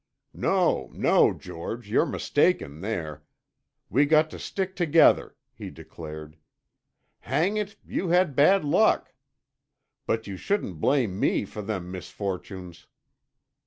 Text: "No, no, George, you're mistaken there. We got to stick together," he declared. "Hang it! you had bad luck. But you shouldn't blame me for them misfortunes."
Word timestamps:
"No, 0.33 0.89
no, 0.93 1.31
George, 1.31 1.87
you're 1.87 2.07
mistaken 2.07 2.81
there. 2.81 3.21
We 3.87 4.07
got 4.07 4.31
to 4.31 4.39
stick 4.39 4.75
together," 4.75 5.35
he 5.53 5.69
declared. 5.69 6.37
"Hang 7.19 7.55
it! 7.55 7.75
you 7.85 8.07
had 8.07 8.35
bad 8.35 8.65
luck. 8.65 9.13
But 10.07 10.25
you 10.25 10.37
shouldn't 10.37 10.81
blame 10.81 11.19
me 11.19 11.45
for 11.45 11.61
them 11.61 11.91
misfortunes." 11.91 12.87